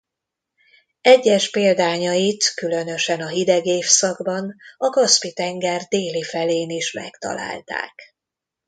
Egyes 1.01 1.49
példányait 1.51 2.53
különösen 2.55 3.21
a 3.21 3.27
hideg 3.27 3.65
évszakban 3.65 4.55
a 4.77 4.89
Kaszpi-tenger 4.89 5.81
déli 5.87 6.23
felén 6.23 6.69
is 6.69 6.91
megtalálták. 6.91 7.93